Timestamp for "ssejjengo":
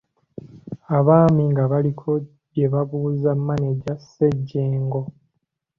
4.01-5.01